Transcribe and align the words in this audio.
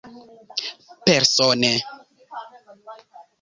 Persone. 1.07 1.71